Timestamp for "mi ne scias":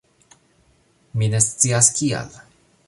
1.21-1.93